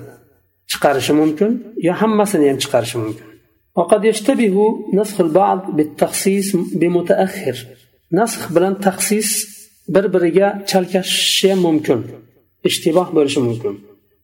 chiqarishi 0.71 1.13
mumkin 1.21 1.51
yo 1.87 1.93
hammasini 2.01 2.47
ham 2.51 2.59
chiqarishi 2.65 2.99
mumkin 3.07 3.29
وقد 3.79 4.05
يشتبه 4.05 4.57
نسخ 4.99 5.21
البعض 5.21 5.61
بالتخصيص 5.77 6.57
بمتأخر 6.81 7.57
نسخ 8.13 8.41
bilan 8.55 8.75
taxsis 8.87 9.29
bir 9.95 10.05
biriga 10.15 10.49
chalkashishi 10.71 11.47
ham 11.53 11.61
mumkin 11.67 12.01
ishtiboh 12.69 13.09
bo'lishi 13.17 13.41
mumkin 13.49 13.75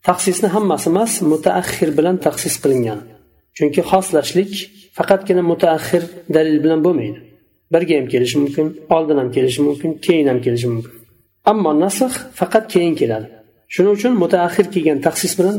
taxsisni 0.09 0.49
hammasi 0.55 0.87
emas 0.93 1.13
mutaaxir 1.33 1.89
bilan 1.99 2.17
taxsis 2.27 2.55
qilingan 2.63 3.01
chunki 3.57 3.81
xoslashlik 3.91 4.53
faqatgina 4.97 5.43
mutaaxir 5.53 6.03
dalil 6.37 6.57
bilan 6.65 6.81
bo'lmaydi 6.87 7.19
birga 7.73 7.95
ham 7.99 8.07
kelishi 8.13 8.37
mumkin 8.43 8.67
oldin 8.97 9.17
ham 9.21 9.29
kelishi 9.37 9.61
mumkin 9.69 9.91
keyin 10.07 10.27
ham 10.31 10.39
kelishi 10.45 10.69
mumkin 10.75 10.95
ammo 11.51 11.71
nasx 11.85 12.13
faqat 12.41 12.65
keyin 12.73 12.95
keladi 13.01 13.27
shuning 13.75 13.93
uchun 13.99 14.13
mutaaxir 14.23 14.67
kelgan 14.75 14.99
taxsis 15.07 15.33
bilan 15.39 15.57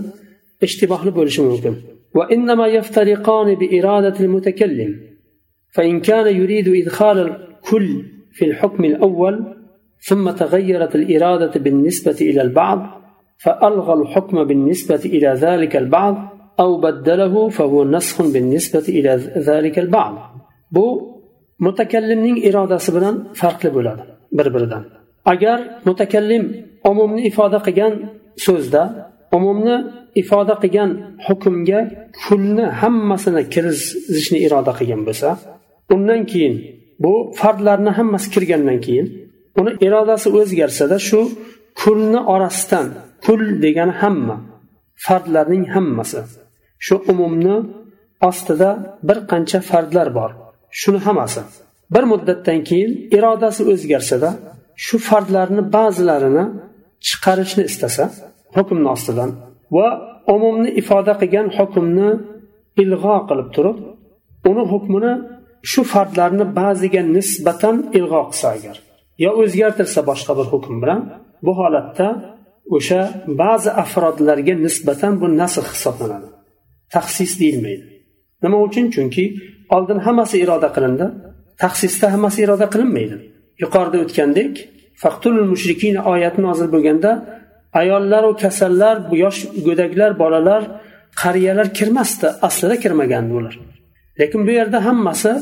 ishtibohli 0.65 1.11
bo'lishi 1.17 1.41
mumkin 1.49 1.75
وإنما 2.13 2.67
يفترقان 2.67 3.55
بإرادة 3.55 4.19
المتكلم 4.19 4.91
فإن 5.75 5.99
كان 5.99 6.35
يريد 6.41 6.67
إدخال 6.67 7.17
الكل 7.27 8.03
في 8.31 8.45
الحكم 8.45 8.85
الأول 8.85 9.35
ثم 10.07 10.31
تغيرت 10.31 10.95
الإرادة 10.95 11.59
بالنسبة 11.59 12.17
إلى 12.21 12.41
البعض 12.41 12.79
فألغى 13.43 13.93
الحكم 13.93 14.43
بالنسبة 14.43 15.01
إلى 15.05 15.29
ذلك 15.45 15.75
البعض 15.75 16.15
أو 16.59 16.69
بدله 16.85 17.49
فهو 17.49 17.83
نسخ 17.83 18.21
بالنسبة 18.33 18.85
إلى 18.97 19.11
ذلك 19.49 19.79
البعض 19.79 20.15
bu 20.71 20.87
mutakallimning 21.59 22.37
irodasi 22.47 22.89
bilan 22.95 23.15
farqli 23.39 23.69
bo'ladi 23.75 24.03
bir 24.37 24.47
biridan 24.53 24.83
agar 25.33 25.57
mutakallim 25.87 26.43
umumni 26.91 27.21
ifoda 27.29 27.59
qilgan 27.67 27.93
so'zda 28.45 28.81
umumni 29.37 29.75
ifoda 30.21 30.55
qilgan 30.63 30.89
hukmga 31.27 31.79
kulni 32.23 32.65
hammasini 32.81 33.41
kirgizishni 33.53 34.37
iroda 34.45 34.71
qilgan 34.79 35.01
bo'lsa 35.07 35.29
undan 35.93 36.21
keyin 36.31 36.55
bu 37.03 37.13
fardlarni 37.39 37.91
hammasi 37.97 38.27
kirgandan 38.33 38.79
keyin 38.85 39.07
uni 39.60 39.72
irodasi 39.86 40.28
o'zgarsada 40.40 40.96
shu 41.08 41.20
kulni 41.80 42.20
orasidan 42.34 42.86
kul 43.24 43.42
degani 43.64 43.94
hamma 44.02 44.36
fardlarning 45.06 45.64
hammasi. 45.74 46.20
Shu 46.86 46.94
umumni 47.12 47.56
ostida 48.28 48.70
bir 49.08 49.18
qancha 49.30 49.58
fardlar 49.70 50.08
bor. 50.18 50.30
Shuni 50.80 51.00
hammasi. 51.06 51.40
Bir 51.94 52.04
muddatdan 52.12 52.58
keyin 52.68 52.92
irodasi 53.16 53.62
o'zgarsada 53.72 54.30
shu 54.84 54.96
fardlarni 55.08 55.62
ba'zilarini 55.76 56.44
chiqarishni 57.06 57.62
istasa 57.70 58.04
hukmni 58.56 58.88
ostidan 58.96 59.30
va 59.76 59.86
umumni 60.34 60.70
ifoda 60.80 61.12
qilgan 61.20 61.46
hukmni 61.58 62.08
ilg'o 62.82 63.16
qilib 63.28 63.48
turib 63.56 63.78
uni 64.50 64.64
hukmini 64.72 65.12
shu 65.70 65.80
fardlarni 65.92 66.44
ba'ziga 66.58 67.02
nisbatan 67.16 67.76
ilg'o 67.98 68.22
qilsa 68.30 68.48
agar. 68.56 68.76
Yo 69.24 69.30
o'zgartirsa 69.42 70.00
boshqa 70.10 70.32
bir 70.38 70.46
hukm 70.52 70.74
bilan 70.82 71.00
bu 71.46 71.52
holatda 71.60 72.08
o'sha 72.76 73.00
ba'zi 73.42 73.70
afrodlarga 73.82 74.54
nisbatan 74.66 75.12
bu 75.20 75.26
nasl 75.40 75.64
hisoblanadi. 75.72 76.28
Taxsis 76.94 77.32
deyilmaydi. 77.40 77.84
Nima 78.42 78.58
uchun? 78.66 78.86
Chunki 78.94 79.24
oldin 79.76 79.98
hammasi 80.06 80.36
iroda 80.44 80.68
qilindi 80.76 81.06
taxsisda 81.62 82.06
hammasi 82.14 82.38
iroda 82.44 82.66
qilinmaydi. 82.72 83.16
Yuqorida 83.62 83.98
o'tgandek 84.04 84.52
faqtulul 85.02 85.48
mushrikina 85.52 86.00
oyati 86.12 86.40
nozil 86.46 86.68
bo'lganda 86.74 87.10
ayollaru 87.80 88.30
kasallar 88.42 88.96
yosh 89.24 89.40
go'daklar 89.66 90.10
bolalar 90.22 90.62
qariyalar 91.22 91.66
kirmasdi 91.78 92.28
aslida 92.46 92.76
kirmagandi 92.84 93.32
ular. 93.38 93.54
Lekin 94.20 94.40
bu 94.46 94.52
yerda 94.58 94.78
hammasi 94.88 95.32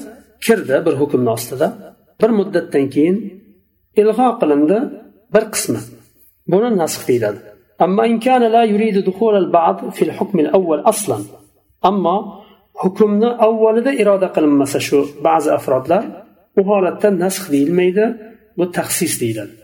kirdi 0.47 0.77
bir 0.87 0.95
hukmni 1.01 1.31
ostida. 1.37 1.67
Bir 2.21 2.31
muddatdan 2.39 2.87
keyin 2.95 3.17
ilg'o 4.01 4.29
qilindi 4.41 4.79
bir 5.35 5.45
qismi 5.55 5.81
buni 6.53 6.69
nasx 6.83 7.03
deyiladi 7.11 7.41
أما 7.85 8.03
إن 8.11 8.19
كان 8.27 8.43
لا 8.55 8.63
يريد 8.65 8.97
دخول 9.11 9.35
البعض 9.37 9.77
في 9.97 10.03
الحكم 10.09 10.37
الأول 10.45 10.79
أصلا 10.81 11.19
أما 11.85 12.17
hukmni 12.83 13.29
avvalida 13.47 13.93
iroda 14.03 14.29
qilinmasa 14.35 14.79
shu 14.87 14.99
ba'zi 15.27 15.51
afrodlar 15.59 16.03
u 16.59 16.63
holatda 16.69 17.09
nasx 17.25 17.45
deyilmaydi 17.55 18.05
bu 18.59 18.65
taxsis 18.77 19.15
deyiladi 19.23 19.55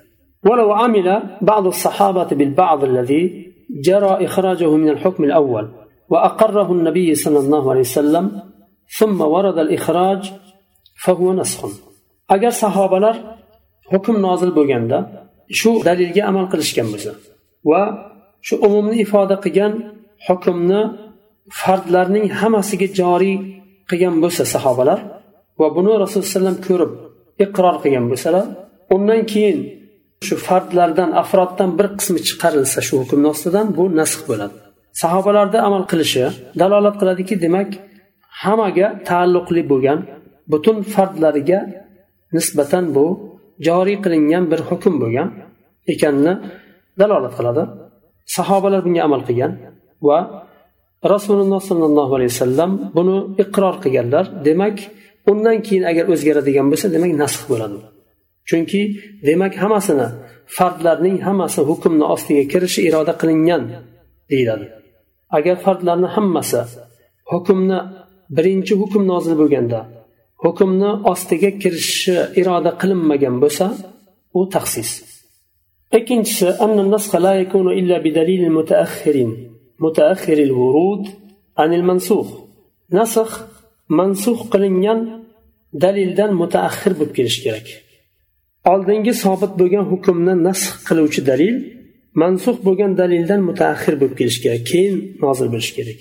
ولو 0.48 0.72
عمل 0.72 1.22
بعض 1.42 1.66
الصحابة 1.66 2.24
بالبعض 2.24 2.84
الذي 2.84 3.52
جرى 3.86 4.12
إخراجه 4.26 4.70
من 4.76 4.88
الحكم 4.88 5.24
الأول 5.24 5.66
وأقره 6.10 6.72
النبي 6.72 7.14
صلى 7.14 7.38
الله 7.38 7.70
عليه 7.70 7.80
وسلم 7.80 8.42
ثم 8.98 9.20
ورد 9.20 9.58
الإخراج 9.58 10.32
فهو 11.04 11.32
نسخ. 11.32 11.60
أجر 12.30 12.50
صحابة 12.50 12.98
hukm 13.92 14.16
nozil 14.26 14.50
bo'lganda 14.58 14.98
shu 15.58 15.70
dalilga 15.88 16.22
amal 16.30 16.46
qilishgan 16.52 16.86
bo'lsa 16.92 17.12
va 17.70 17.82
shu 18.46 18.54
umumni 18.66 18.96
ifoda 19.04 19.36
qilgan 19.44 19.72
hukmni 20.26 20.80
fardlarning 21.60 22.26
hammasiga 22.40 22.88
joriy 23.00 23.36
qilgan 23.90 24.14
bo'lsa 24.22 24.42
sahobalar 24.54 24.98
va 25.60 25.66
buni 25.76 25.92
rasululloh 26.02 26.28
alayhi 26.28 26.38
vasallam 26.38 26.58
ko'rib 26.66 26.92
iqror 27.44 27.76
qilgan 27.82 28.04
bo'lsalar 28.10 28.44
undan 28.94 29.20
keyin 29.32 29.58
shu 30.26 30.34
fardlardan 30.46 31.10
afroddan 31.22 31.70
bir 31.78 31.86
qismi 31.98 32.20
chiqarilsa 32.28 32.78
shu 32.86 32.94
hukmni 33.02 33.28
ostidan 33.34 33.66
bu 33.76 33.84
nasx 34.00 34.20
bo'ladi. 34.30 34.56
Sahobalarda 35.02 35.58
amal 35.68 35.82
qilishi 35.90 36.24
dalolat 36.60 36.96
qiladiki 37.00 37.34
demak 37.44 37.70
hammaga 38.42 38.86
taalluqli 39.08 39.62
bo'lgan 39.72 39.98
butun 40.52 40.76
fardlariga 40.94 41.60
nisbatan 42.36 42.84
bu 42.96 43.06
joriy 43.66 43.96
qilingan 44.04 44.44
bir 44.52 44.60
hukm 44.68 44.94
bo'lgan 45.02 45.28
ekanini 45.92 46.34
dalolat 47.00 47.34
qiladi. 47.38 47.62
Sahobalar 48.36 48.80
bunga 48.86 49.02
amal 49.08 49.22
qilgan 49.28 49.52
va 50.08 50.18
rasululloh 51.14 51.60
sollallohu 51.70 52.12
alayhi 52.16 52.32
vasallam 52.34 52.70
buni 52.96 53.16
iqror 53.42 53.74
qilganlar. 53.84 54.24
Demak 54.46 54.76
undan 55.30 55.56
keyin 55.66 55.84
agar 55.90 56.04
o'zgaradigan 56.12 56.66
bo'lsa 56.72 56.86
demak 56.94 57.12
nasx 57.22 57.40
bo'ladi. 57.50 57.78
Chunki 58.48 58.80
demak 59.28 59.52
hammasini 59.62 60.08
fardlarning 60.56 61.16
hammasi 61.26 61.60
hukmni 61.70 62.04
ostiga 62.14 62.44
kirishi 62.52 62.80
iroda 62.88 63.12
qilingan 63.20 63.62
deyiladi. 64.30 64.66
Agar 65.36 65.56
fardlarni 65.64 66.08
hammasi 66.16 66.60
hukmni 67.32 67.78
birinchi 68.36 68.74
hukm 68.80 69.02
nozil 69.12 69.34
bo'lganda 69.40 69.80
hukmni 70.44 70.90
ostiga 71.12 71.50
kirishi 71.62 72.16
iroda 72.40 72.70
qilinmagan 72.80 73.36
bo'lsa 73.42 73.66
u 74.38 74.40
taqsis 74.54 74.90
ikkinchisi 75.98 76.48
nasx 82.96 83.30
mansux 83.98 84.38
qilingan 84.52 85.00
dalildan 85.84 86.30
mutaaxir 86.40 86.92
bo'lib 86.98 87.12
kelishi 87.18 87.40
kerak. 87.46 87.66
Oldingi 88.72 89.12
sobit 89.24 89.52
bo'lgan 89.60 89.84
hukmni 89.92 90.34
nasx 90.46 90.70
qiluvchi 90.88 91.20
dalil 91.30 91.56
mansuh 92.22 92.56
bo'lgan 92.66 92.92
dalildan 93.00 93.40
mutaaxir 93.48 93.94
bo'lib 94.00 94.14
kelishi 94.20 94.40
kerak. 94.44 94.62
Keyin 94.70 94.94
nozil 95.24 95.48
bo'lishi 95.54 95.72
kerak. 95.78 96.00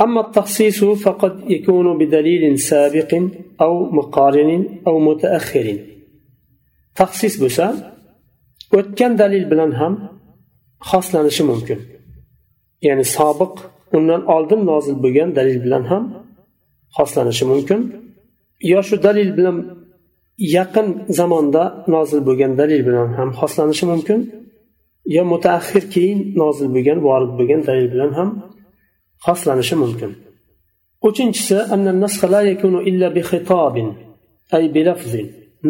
أما 0.00 0.20
التخصيص 0.26 0.84
فقد 0.84 1.50
يكون 1.50 1.98
بدليل 1.98 2.58
سابق 2.58 3.22
أو 3.60 3.90
مقارن 3.90 4.80
أو 4.86 4.98
متأخر 4.98 5.76
تخصيص 6.94 7.42
بسا 7.42 7.68
o'tgan 8.76 9.12
dalil 9.18 9.44
bilan 9.50 9.70
ham 9.80 9.94
xoslanishi 10.90 11.42
mumkin 11.50 11.78
ya'ni 12.86 13.04
sobiq 13.16 13.54
undan 13.96 14.22
oldin 14.34 14.60
nozil 14.70 14.96
bo'lgan 15.04 15.30
dalil 15.38 15.58
bilan 15.64 15.84
ham 15.90 16.04
xoslanishi 16.96 17.44
mumkin 17.52 17.80
yo 18.72 18.80
shu 18.88 18.96
dalil 19.06 19.30
bilan 19.38 19.56
yaqin 20.56 20.88
zamonda 21.18 21.64
nozil 21.94 22.20
bo'lgan 22.28 22.52
dalil 22.60 22.80
bilan 22.88 23.08
ham 23.18 23.28
xoslanishi 23.40 23.84
mumkin 23.92 24.20
yo 25.16 25.22
mutaaxir 25.32 25.84
keyin 25.94 26.18
nozil 26.42 26.68
bo'lgan 26.74 26.98
vorid 27.06 27.32
bo'lgan 27.38 27.60
dalil 27.68 27.88
bilan 27.94 28.10
ham 28.18 28.28
xoslanishi 29.25 29.75
mumkin 29.83 30.11
uchinchisi 31.07 31.57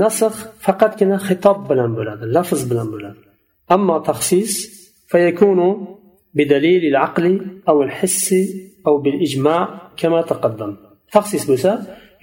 nasx 0.02 0.36
faqatgina 0.66 1.18
xitob 1.28 1.58
bilan 1.70 1.92
bo'ladi 1.98 2.24
lafz 2.36 2.62
bilan 2.70 2.88
bo'ladi 2.94 3.20
ammo 3.76 3.96
taxsis 4.10 4.52
fayakunu 5.12 5.70
بدليل 6.38 6.84
العقل 6.92 7.26
أو 7.70 7.84
الحس 7.84 8.28
أو 8.88 8.98
بالإجماع 9.04 9.62
كما 9.98 10.22
تقدم. 10.22 10.72
تخصيص 11.12 11.46
بوسا 11.50 11.74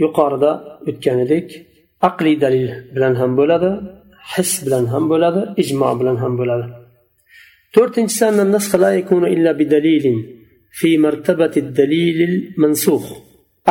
يقارد 0.01 0.45
أتكاندك 0.89 1.49
عقلي 2.03 2.35
دليل 2.35 2.71
بلان 2.95 3.17
هم 3.17 3.37
بولادة 3.37 3.73
حس 4.33 4.65
بلان 4.65 4.85
هم 4.87 5.09
بولادة 5.09 5.55
إجماع 5.59 5.93
بلان 5.93 6.17
هم 6.17 6.37
بولادة 6.37 6.69
تورتنجسان 7.73 8.41
النسخ 8.41 8.77
لا 8.77 8.91
يكون 8.99 9.25
إلا 9.35 9.53
بدليل 9.53 10.07
في 10.80 10.98
مرتبة 10.98 11.52
الدليل 11.58 12.20
المنسوخ 12.30 13.06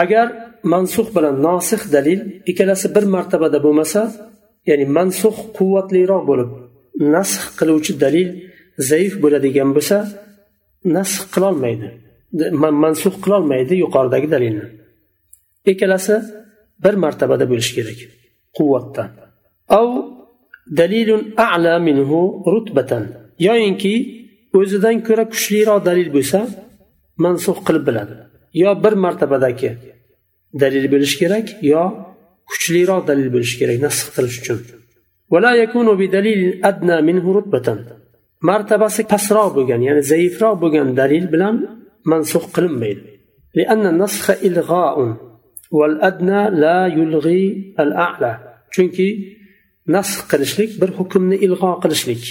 agar 0.02 0.26
mansux 0.72 1.06
bilan 1.16 1.42
nosih 1.42 1.82
dalil 1.92 2.20
ikkalasi 2.50 2.86
bir 2.94 3.04
martabada 3.14 3.58
bo'lmasa 3.66 4.00
ya'ni 4.68 4.86
mansux 4.98 5.36
quvvatliroq 5.56 6.22
bo'lib 6.30 6.50
nasx 7.14 7.42
qiluvchi 7.58 7.92
dalil 8.04 8.28
zaif 8.90 9.12
bo'ladigan 9.22 9.70
bo'lsa 9.76 9.96
nasx 10.96 11.22
qilolmaydi 11.34 11.88
mansux 12.84 13.14
qilolmaydi 13.24 13.74
yuqoridagi 13.84 14.28
dalilni 14.34 14.66
ikkalasi 15.72 16.14
bir 16.84 16.94
martabada 17.04 17.44
bo'lishi 17.50 17.72
kerak 17.78 17.98
quvvatda 18.56 19.02
av 19.78 19.88
dalilun 20.80 21.22
a'la 21.48 21.74
minhu 21.88 22.20
rutbatan 22.52 23.04
yoyinki 23.46 23.94
o'zidan 24.58 24.96
ko'ra 25.06 25.24
kuchliroq 25.32 25.80
dalil 25.88 26.08
bo'lsa 26.16 26.38
mansuf 27.23 27.57
qilib 27.67 27.83
biladi. 27.89 28.15
Yo 28.61 28.71
bir 28.83 28.93
martabadagi 29.05 29.69
dalil 30.61 30.85
bo'lishi 30.93 31.15
kerak 31.21 31.47
yo 31.71 31.81
kuchliroq 32.49 33.01
dalil 33.09 33.29
bo'lishi 33.35 33.55
kerak 33.61 33.77
nasx 33.85 34.05
qilish 34.15 34.37
uchun. 34.41 34.59
Martabasi 38.49 39.01
pastroq 39.13 39.49
bo'lgan 39.57 39.81
ya'ni 39.87 40.01
zaifroq 40.11 40.55
bo'lgan 40.63 40.87
dalil 41.01 41.25
bilan 41.33 41.55
mansuf 42.11 42.43
qilinmaydi. 42.55 43.09
Chunki 48.73 49.07
nasx 49.95 50.17
qilishlik 50.31 50.71
bir 50.81 50.89
hukmni 50.97 51.37
ilg'o 51.45 51.71
qilishlik. 51.83 52.23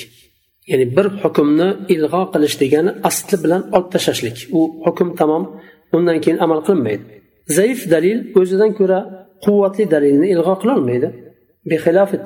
ya'ni 0.72 0.86
bir 0.96 1.08
hukmni 1.22 1.69
ilg'o 1.93 2.22
qilish 2.34 2.56
degani 2.62 2.91
asli 3.10 3.36
bilan 3.43 3.62
olib 3.76 3.89
tashlashlik 3.93 4.38
u 4.58 4.60
hukm 4.86 5.10
tamom 5.19 5.43
undan 5.96 6.17
keyin 6.24 6.38
amal 6.46 6.60
qilinmaydi 6.67 7.04
zaif 7.58 7.80
dalil 7.93 8.17
o'zidan 8.39 8.72
ko'ra 8.80 9.00
quvvatli 9.46 9.84
dalilni 9.93 10.28
ilg'o 10.34 10.56
qilolmaydi 10.62 11.10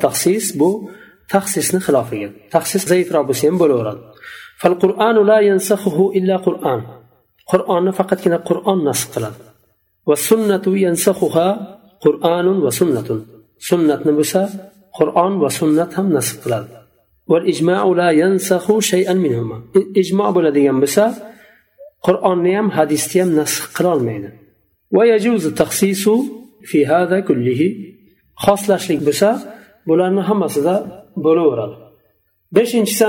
taxsis 0.04 0.46
bu 0.60 0.70
taxsisni 1.34 1.80
xilofiga 1.88 2.30
taxsis 2.54 2.84
zaifroq 2.92 3.24
bo'lsa 3.30 3.44
ham 3.50 3.58
bo'laveradi 3.62 4.02
qur'onni 7.52 7.92
faqatgina 8.00 8.38
qur'on 8.50 8.80
nasb 8.90 9.08
qiladi 9.14 9.40
va 10.10 10.16
sunnatu 10.30 10.70
yansakhuha 10.86 11.48
qur'anun 12.06 12.58
va 12.66 12.72
sunnatun 12.80 13.20
sunnatni 13.70 14.12
bo'lsa 14.20 14.42
qur'on 14.98 15.34
va 15.44 15.50
sunnat 15.60 15.90
ham 15.98 16.08
nasb 16.18 16.38
qiladi 16.44 16.70
والإجماع 16.72 16.78
لا 16.78 16.80
ينسخ 16.80 16.81
والاجماع 17.33 17.83
لا 18.01 18.09
ينسخ 18.23 18.65
شيئا 18.91 19.15
منهما 19.25 19.59
ijmo 20.03 20.27
bo'ladigan 20.37 20.77
bo'lsa 20.83 21.05
qur'onni 22.07 22.53
ham 22.59 22.69
hadisni 22.77 23.19
ham 23.23 23.31
nasx 23.41 23.63
qilolmaydi 23.77 24.31
xoslashlik 28.45 29.01
bo'lsa 29.09 29.29
bularni 29.89 30.23
hammasida 30.29 30.75
bo'laveradi. 31.25 31.77
Beshinchisi 32.57 33.03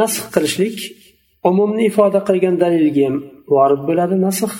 nasx 0.00 0.24
qilishlik 0.34 0.76
umumni 1.50 1.82
ifoda 1.90 2.20
qilgan 2.28 2.56
dalilga 2.62 3.02
ham 3.08 3.16
vorid 3.54 3.82
bo'ladi 3.88 4.16
nasx. 4.26 4.52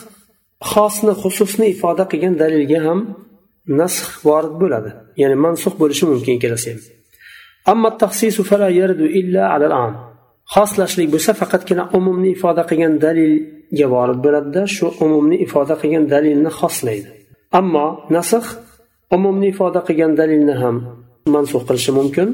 Xosni 0.71 1.13
xususni 1.23 1.67
ifoda 1.75 2.05
qilgan 2.13 2.35
dalilga 2.43 2.79
ham 2.87 2.99
nasx 3.80 4.08
vorid 4.28 4.54
bo'ladi 4.62 4.92
ya'ni 5.22 5.36
mansux 5.46 5.74
bo'lishi 5.82 6.06
mumkin 6.12 6.34
ikkalasi 6.38 6.68
ham 6.74 6.82
ammo 7.72 7.90
taxsisu 8.02 8.42
fala 8.50 8.68
yardu 8.80 9.06
illa 9.20 9.44
alal 9.56 9.74
am 9.86 9.94
xoslashlik 10.54 11.08
bo'lsa 11.14 11.32
faqatgina 11.42 11.84
umumni 11.98 12.30
ifoda 12.36 12.64
qilgan 12.70 12.94
dalilga 13.06 13.86
vorid 13.94 14.20
bo'ladida 14.26 14.64
shu 14.76 14.86
umumni 15.06 15.36
ifoda 15.46 15.76
qilgan 15.82 16.06
dalilni 16.14 16.52
xoslaydi 16.60 17.10
ammo 17.60 17.88
nasx 18.16 18.46
umumni 19.16 19.48
ifoda 19.54 19.80
qilgan 19.88 20.12
dalilni 20.20 20.56
ham 20.62 20.76
mansux 21.34 21.62
qilishi 21.68 21.92
mumkin 22.00 22.30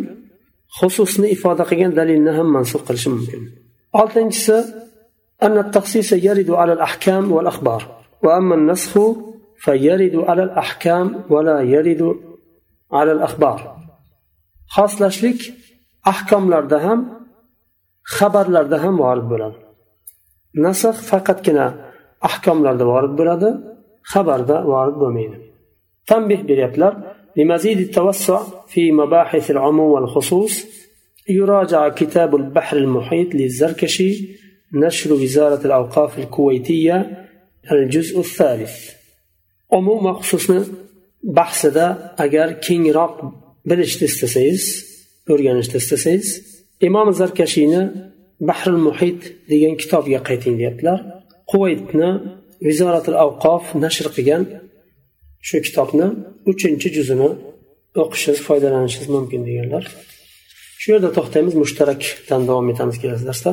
xususni 0.77 1.27
ifoda 1.36 1.63
qilgan 1.69 1.91
dalilni 1.99 2.31
ham 2.38 2.47
mansux 2.55 2.81
qilishi 2.88 3.10
mumkin 3.15 3.41
oltinchisi 3.99 4.57
أن 5.43 5.57
التخصيص 5.57 6.13
يرد 6.13 6.49
على 6.51 6.73
الأحكام 6.73 7.31
والأخبار 7.31 7.81
وأما 8.23 8.55
النسخ 8.55 8.99
فيرد 9.58 10.16
على 10.16 10.42
الأحكام 10.42 11.24
ولا 11.30 11.60
يرد 11.60 12.16
على 12.92 13.12
الأخبار. 13.12 13.76
xoslashlik 14.74 15.40
ahkomlarda 16.12 16.78
ham 16.86 17.00
xabarlarda 18.16 18.76
ham 18.84 18.94
vorid 19.04 19.26
bo'ladi 19.32 19.58
nasx 20.64 20.96
faqatgina 21.10 21.66
ahkomlarda 22.28 22.84
vorid 22.92 23.14
bo'ladi 23.18 23.48
xabarda 24.12 24.56
vorid 24.72 24.96
bo'lmaydi 25.02 25.36
tanbeh 26.10 26.40
beryaptilar 26.50 26.94
لمزيد 27.38 27.78
التوسع 27.78 28.40
في 28.72 28.92
مباحث 28.92 29.50
العموم 29.50 29.90
والخصوص 29.90 30.54
يراجع 31.28 31.88
كتاب 31.88 32.36
البحر 32.36 32.76
المحيط 32.76 33.34
للزركشي 33.34 34.10
نشر 34.74 35.12
وزارة 35.12 35.66
الأوقاف 35.66 36.18
الكويتية 36.18 37.26
الجزء 37.72 38.20
الثالث. 38.20 38.95
umum 39.79 39.98
va 40.07 40.12
xususni 40.20 40.61
bahsida 41.38 41.87
agar 42.24 42.48
kengroq 42.66 43.14
bilishni 43.68 44.07
istasangiz 44.11 44.64
o'rganishni 45.33 45.76
istasangiz 45.83 46.29
imom 46.88 47.09
zarkashiyni 47.20 47.83
bahrul 48.48 48.81
muhit 48.88 49.20
degan 49.50 49.74
kitobga 49.83 50.20
qayting 50.29 50.55
deyaptilar. 50.61 50.98
Quvaytni 51.50 52.11
vizoratil 52.68 53.16
avqof 53.24 53.64
nashr 53.85 54.07
qilgan 54.16 54.42
shu 55.48 55.57
kitobni 55.66 56.07
uchinchi 56.52 56.88
juzini 56.96 57.29
o'qishingiz 58.02 58.40
foydalanishingiz 58.48 59.09
mumkin 59.16 59.40
deganlar. 59.48 59.85
Shu 60.81 60.87
yerda 60.92 61.11
to'xtaymiz 61.16 61.55
mushtarakdan 61.62 62.42
davom 62.48 62.66
etamiz 62.72 62.96
kelasi 63.02 63.24
darsda. 63.31 63.52